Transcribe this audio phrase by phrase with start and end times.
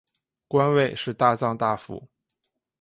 [0.47, 2.09] 官位是大藏大辅。